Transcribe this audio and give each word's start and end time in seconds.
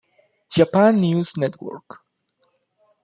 Japan 0.49 0.97
News 0.99 1.37
Network 1.37 2.01